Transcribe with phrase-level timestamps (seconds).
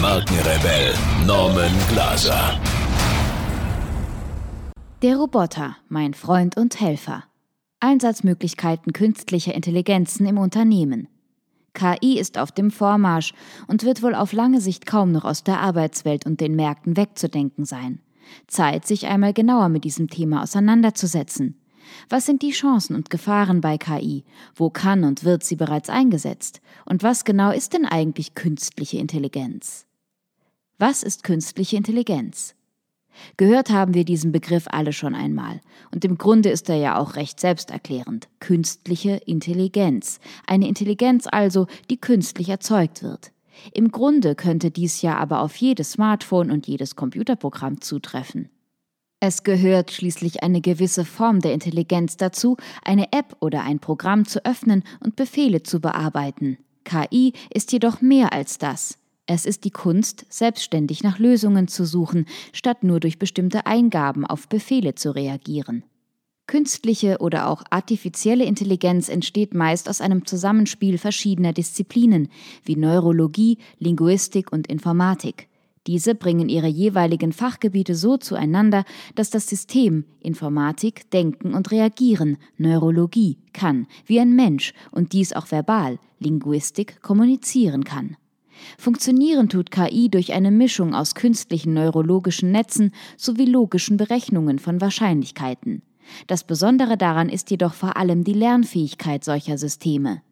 [0.00, 0.94] Markenrebell
[1.26, 2.58] Norman Glaser.
[5.02, 7.24] Der Roboter, mein Freund und Helfer.
[7.80, 11.08] Einsatzmöglichkeiten künstlicher Intelligenzen im Unternehmen.
[11.74, 13.34] KI ist auf dem Vormarsch
[13.66, 17.66] und wird wohl auf lange Sicht kaum noch aus der Arbeitswelt und den Märkten wegzudenken
[17.66, 18.00] sein.
[18.46, 21.60] Zeit, sich einmal genauer mit diesem Thema auseinanderzusetzen.
[22.08, 24.24] Was sind die Chancen und Gefahren bei KI?
[24.54, 26.62] Wo kann und wird sie bereits eingesetzt?
[26.86, 29.86] Und was genau ist denn eigentlich künstliche Intelligenz?
[30.80, 32.54] Was ist künstliche Intelligenz?
[33.36, 35.60] Gehört haben wir diesen Begriff alle schon einmal.
[35.94, 38.28] Und im Grunde ist er ja auch recht selbsterklärend.
[38.38, 40.20] Künstliche Intelligenz.
[40.46, 43.30] Eine Intelligenz also, die künstlich erzeugt wird.
[43.74, 48.48] Im Grunde könnte dies ja aber auf jedes Smartphone und jedes Computerprogramm zutreffen.
[49.20, 54.46] Es gehört schließlich eine gewisse Form der Intelligenz dazu, eine App oder ein Programm zu
[54.46, 56.56] öffnen und Befehle zu bearbeiten.
[56.84, 58.96] KI ist jedoch mehr als das.
[59.32, 64.48] Es ist die Kunst, selbstständig nach Lösungen zu suchen, statt nur durch bestimmte Eingaben auf
[64.48, 65.84] Befehle zu reagieren.
[66.48, 72.28] Künstliche oder auch artifizielle Intelligenz entsteht meist aus einem Zusammenspiel verschiedener Disziplinen
[72.64, 75.46] wie Neurologie, Linguistik und Informatik.
[75.86, 78.84] Diese bringen ihre jeweiligen Fachgebiete so zueinander,
[79.14, 85.52] dass das System Informatik denken und reagieren, Neurologie kann, wie ein Mensch und dies auch
[85.52, 88.16] verbal, Linguistik kommunizieren kann.
[88.78, 95.82] Funktionieren tut KI durch eine Mischung aus künstlichen neurologischen Netzen sowie logischen Berechnungen von Wahrscheinlichkeiten.
[96.26, 100.22] Das Besondere daran ist jedoch vor allem die Lernfähigkeit solcher Systeme.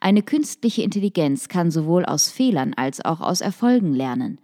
[0.00, 4.40] Eine künstliche Intelligenz kann sowohl aus Fehlern als auch aus Erfolgen lernen.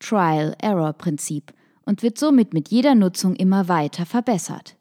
[0.00, 1.52] Trial-Error-Prinzip
[1.84, 4.75] und wird somit mit jeder Nutzung immer weiter verbessert.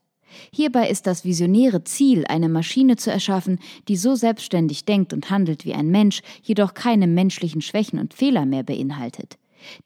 [0.51, 5.65] Hierbei ist das visionäre Ziel, eine Maschine zu erschaffen, die so selbstständig denkt und handelt
[5.65, 9.37] wie ein Mensch, jedoch keine menschlichen Schwächen und Fehler mehr beinhaltet.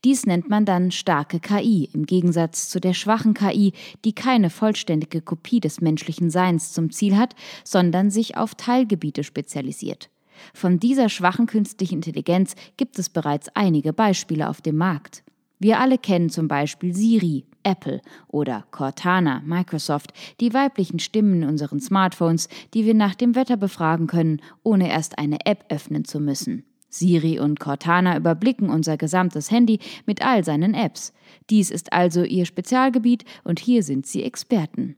[0.04, 3.74] Dies nennt man dann starke KI, im Gegensatz zu der schwachen KI,
[4.06, 10.10] die keine vollständige Kopie des menschlichen Seins zum Ziel hat, sondern sich auf Teilgebiete spezialisiert.
[10.54, 15.24] Von dieser schwachen künstlichen Intelligenz gibt es bereits einige Beispiele auf dem Markt.
[15.60, 21.80] Wir alle kennen zum Beispiel Siri, Apple oder Cortana, Microsoft, die weiblichen Stimmen in unseren
[21.80, 26.64] Smartphones, die wir nach dem Wetter befragen können, ohne erst eine App öffnen zu müssen.
[26.90, 31.14] Siri und Cortana überblicken unser gesamtes Handy mit all seinen Apps.
[31.50, 34.96] Dies ist also ihr Spezialgebiet und hier sind sie Experten.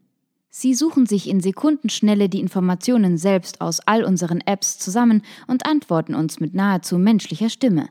[0.50, 6.14] Sie suchen sich in Sekundenschnelle die Informationen selbst aus all unseren Apps zusammen und antworten
[6.14, 7.88] uns mit nahezu menschlicher Stimme.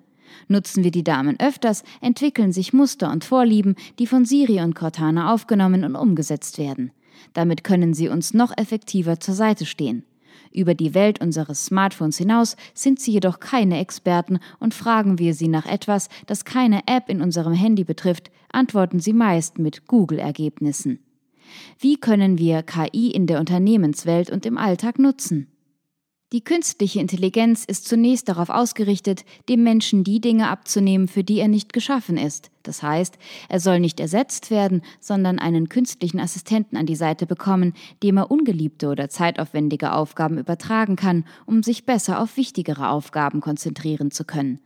[0.49, 5.33] Nutzen wir die Damen öfters, entwickeln sich Muster und Vorlieben, die von Siri und Cortana
[5.33, 6.93] aufgenommen und umgesetzt werden.
[7.33, 10.05] Damit können sie uns noch effektiver zur Seite stehen.
[10.53, 15.49] Über die Welt unseres Smartphones hinaus sind sie jedoch keine Experten und fragen wir sie
[15.49, 20.99] nach etwas, das keine App in unserem Handy betrifft, antworten sie meist mit Google-Ergebnissen.
[21.79, 25.47] Wie können wir KI in der Unternehmenswelt und im Alltag nutzen?
[26.33, 31.49] Die künstliche Intelligenz ist zunächst darauf ausgerichtet, dem Menschen die Dinge abzunehmen, für die er
[31.49, 32.53] nicht geschaffen ist.
[32.63, 33.19] Das heißt,
[33.49, 37.75] er soll nicht ersetzt werden, sondern einen künstlichen Assistenten an die Seite bekommen,
[38.05, 44.13] dem er ungeliebte oder zeitaufwendige Aufgaben übertragen kann, um sich besser auf wichtigere Aufgaben konzentrieren
[44.13, 44.61] zu können.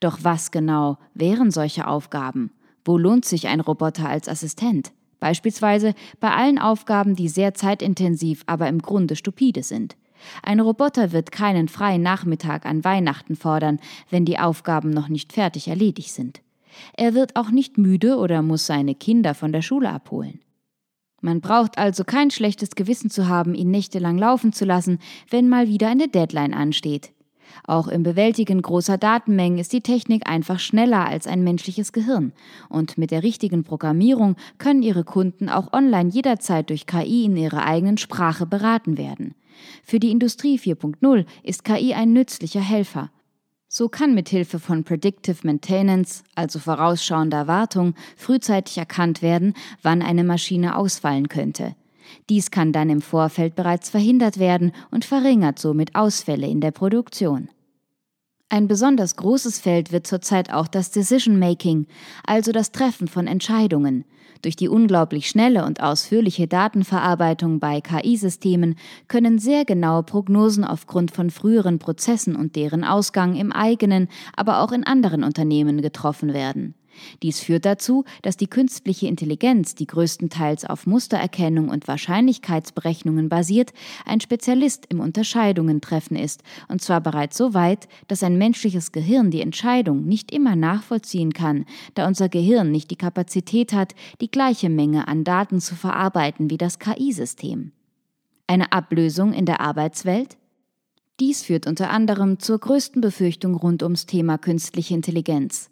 [0.00, 2.50] Doch was genau wären solche Aufgaben?
[2.82, 4.92] Wo lohnt sich ein Roboter als Assistent?
[5.18, 9.96] Beispielsweise bei allen Aufgaben, die sehr zeitintensiv, aber im Grunde stupide sind.
[10.42, 15.68] Ein Roboter wird keinen freien Nachmittag an Weihnachten fordern, wenn die Aufgaben noch nicht fertig
[15.68, 16.40] erledigt sind.
[16.96, 20.40] Er wird auch nicht müde oder muss seine Kinder von der Schule abholen.
[21.20, 25.68] Man braucht also kein schlechtes Gewissen zu haben, ihn nächtelang laufen zu lassen, wenn mal
[25.68, 27.12] wieder eine Deadline ansteht.
[27.64, 32.32] Auch im Bewältigen großer Datenmengen ist die Technik einfach schneller als ein menschliches Gehirn.
[32.68, 37.64] Und mit der richtigen Programmierung können Ihre Kunden auch online jederzeit durch KI in ihrer
[37.64, 39.34] eigenen Sprache beraten werden.
[39.84, 43.10] Für die Industrie 4.0 ist KI ein nützlicher Helfer.
[43.68, 50.76] So kann mithilfe von Predictive Maintenance, also vorausschauender Wartung, frühzeitig erkannt werden, wann eine Maschine
[50.76, 51.76] ausfallen könnte.
[52.28, 57.48] Dies kann dann im Vorfeld bereits verhindert werden und verringert somit Ausfälle in der Produktion.
[58.48, 61.86] Ein besonders großes Feld wird zurzeit auch das Decision Making,
[62.24, 64.04] also das Treffen von Entscheidungen.
[64.42, 71.30] Durch die unglaublich schnelle und ausführliche Datenverarbeitung bei KI-Systemen können sehr genaue Prognosen aufgrund von
[71.30, 76.74] früheren Prozessen und deren Ausgang im eigenen, aber auch in anderen Unternehmen getroffen werden.
[77.22, 83.72] Dies führt dazu, dass die künstliche Intelligenz, die größtenteils auf Mustererkennung und Wahrscheinlichkeitsberechnungen basiert,
[84.04, 89.30] ein Spezialist im Unterscheidungen treffen ist, und zwar bereits so weit, dass ein menschliches Gehirn
[89.30, 94.68] die Entscheidung nicht immer nachvollziehen kann, da unser Gehirn nicht die Kapazität hat, die gleiche
[94.68, 97.72] Menge an Daten zu verarbeiten wie das KI-System.
[98.46, 100.36] Eine Ablösung in der Arbeitswelt?
[101.20, 105.70] Dies führt unter anderem zur größten Befürchtung rund ums Thema künstliche Intelligenz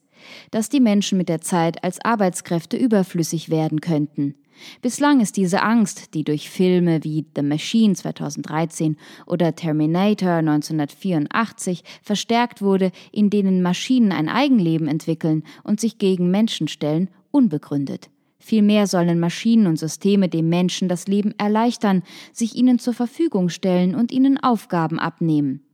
[0.50, 4.35] dass die Menschen mit der Zeit als Arbeitskräfte überflüssig werden könnten.
[4.82, 12.62] Bislang ist diese Angst, die durch Filme wie The Machine 2013 oder Terminator 1984 verstärkt
[12.62, 18.11] wurde, in denen Maschinen ein Eigenleben entwickeln und sich gegen Menschen stellen, unbegründet.
[18.41, 23.94] Vielmehr sollen Maschinen und Systeme dem Menschen das Leben erleichtern, sich ihnen zur Verfügung stellen
[23.94, 25.68] und ihnen Aufgaben abnehmen.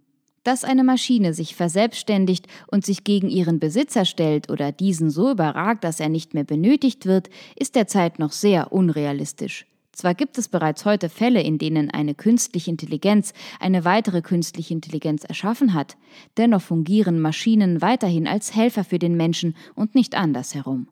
[0.44, 5.85] Dass eine Maschine sich verselbstständigt und sich gegen ihren Besitzer stellt oder diesen so überragt,
[5.85, 9.67] dass er nicht mehr benötigt wird, ist derzeit noch sehr unrealistisch.
[9.93, 15.25] Zwar gibt es bereits heute Fälle, in denen eine künstliche Intelligenz eine weitere künstliche Intelligenz
[15.25, 15.96] erschaffen hat,
[16.37, 20.88] dennoch fungieren Maschinen weiterhin als Helfer für den Menschen und nicht andersherum.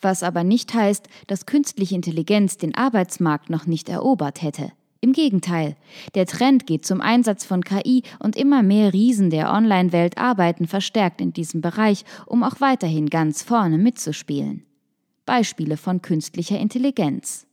[0.00, 4.72] Was aber nicht heißt, dass künstliche Intelligenz den Arbeitsmarkt noch nicht erobert hätte.
[5.02, 5.76] Im Gegenteil,
[6.14, 11.22] der Trend geht zum Einsatz von KI und immer mehr Riesen der Online-Welt arbeiten verstärkt
[11.22, 14.66] in diesem Bereich, um auch weiterhin ganz vorne mitzuspielen.
[15.24, 17.46] Beispiele von künstlicher Intelligenz.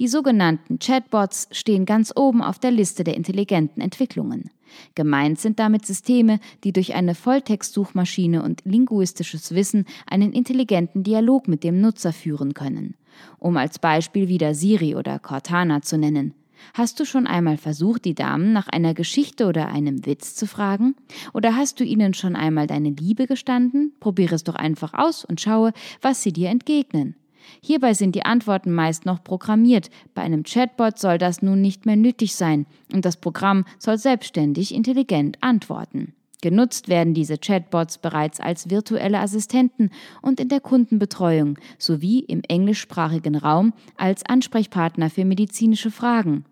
[0.00, 4.50] Die sogenannten Chatbots stehen ganz oben auf der Liste der intelligenten Entwicklungen.
[4.96, 11.62] Gemeint sind damit Systeme, die durch eine Volltextsuchmaschine und linguistisches Wissen einen intelligenten Dialog mit
[11.62, 12.96] dem Nutzer führen können.
[13.38, 16.34] Um als Beispiel wieder Siri oder Cortana zu nennen.
[16.74, 20.94] Hast du schon einmal versucht, die Damen nach einer Geschichte oder einem Witz zu fragen?
[21.32, 23.92] Oder hast du ihnen schon einmal deine Liebe gestanden?
[24.00, 27.16] Probiere es doch einfach aus und schaue, was sie dir entgegnen.
[27.60, 29.90] Hierbei sind die Antworten meist noch programmiert.
[30.14, 34.74] Bei einem Chatbot soll das nun nicht mehr nötig sein und das Programm soll selbstständig
[34.74, 36.14] intelligent antworten.
[36.40, 39.90] Genutzt werden diese Chatbots bereits als virtuelle Assistenten
[40.22, 46.44] und in der Kundenbetreuung sowie im englischsprachigen Raum als Ansprechpartner für medizinische Fragen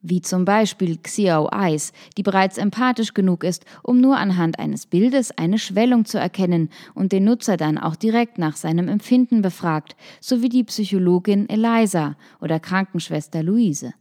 [0.00, 5.30] wie zum Beispiel Xiao Eyes, die bereits empathisch genug ist, um nur anhand eines Bildes
[5.36, 10.48] eine Schwellung zu erkennen und den Nutzer dann auch direkt nach seinem Empfinden befragt, sowie
[10.48, 13.94] die Psychologin Eliza oder Krankenschwester Luise.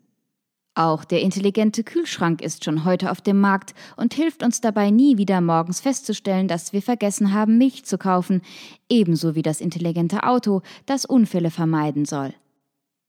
[0.78, 5.18] Auch der intelligente Kühlschrank ist schon heute auf dem Markt und hilft uns dabei nie
[5.18, 8.42] wieder morgens festzustellen, dass wir vergessen haben, Milch zu kaufen,
[8.90, 12.34] ebenso wie das intelligente Auto, das Unfälle vermeiden soll.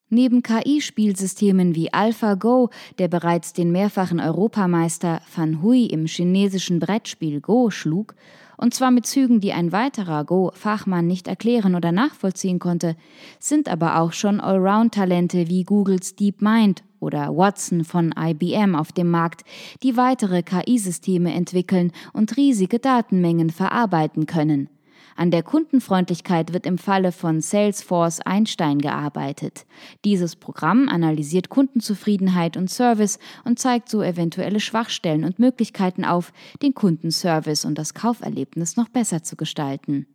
[0.09, 2.71] Neben KI-Spielsystemen wie AlphaGo,
[3.01, 8.15] der bereits den mehrfachen Europameister Van Hui im chinesischen Brettspiel Go schlug,
[8.57, 12.97] und zwar mit Zügen, die ein weiterer Go-Fachmann nicht erklären oder nachvollziehen konnte,
[13.39, 19.43] sind aber auch schon Allround-Talente wie Googles DeepMind oder Watson von IBM auf dem Markt,
[19.83, 24.71] die weitere KI-Systeme entwickeln und riesige Datenmengen verarbeiten können.
[25.17, 29.65] An der Kundenfreundlichkeit wird im Falle von Salesforce Einstein gearbeitet.
[30.05, 36.75] Dieses Programm analysiert Kundenzufriedenheit und Service und zeigt so eventuelle Schwachstellen und Möglichkeiten auf, den
[36.75, 40.07] Kundenservice und das Kauferlebnis noch besser zu gestalten.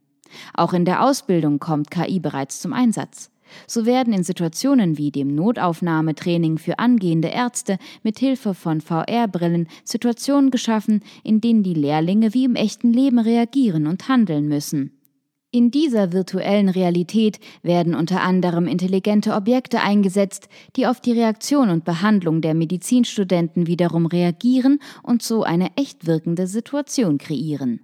[0.54, 3.32] Auch in der Ausbildung kommt KI bereits zum Einsatz.
[3.68, 10.52] So werden in Situationen wie dem Notaufnahmetraining für angehende Ärzte mit Hilfe von VR-Brillen Situationen
[10.52, 14.92] geschaffen, in denen die Lehrlinge wie im echten Leben reagieren und handeln müssen.
[15.54, 21.84] In dieser virtuellen Realität werden unter anderem intelligente Objekte eingesetzt, die auf die Reaktion und
[21.84, 27.82] Behandlung der Medizinstudenten wiederum reagieren und so eine echt wirkende Situation kreieren.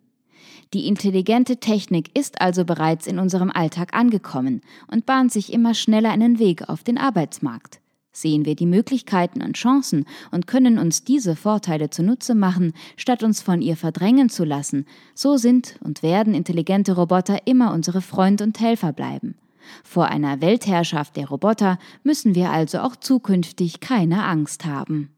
[0.73, 6.11] Die intelligente Technik ist also bereits in unserem Alltag angekommen und bahnt sich immer schneller
[6.11, 7.79] einen Weg auf den Arbeitsmarkt.
[8.11, 13.41] Sehen wir die Möglichkeiten und Chancen und können uns diese Vorteile zunutze machen, statt uns
[13.41, 18.59] von ihr verdrängen zu lassen, so sind und werden intelligente Roboter immer unsere Freund und
[18.59, 19.35] Helfer bleiben.
[19.83, 25.11] Vor einer Weltherrschaft der Roboter müssen wir also auch zukünftig keine Angst haben.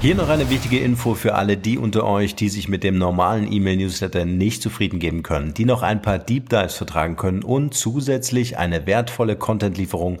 [0.00, 3.52] Hier noch eine wichtige Info für alle die unter euch, die sich mit dem normalen
[3.52, 8.58] E-Mail-Newsletter nicht zufrieden geben können, die noch ein paar Deep Dives vertragen können und zusätzlich
[8.58, 10.20] eine wertvolle Content-Lieferung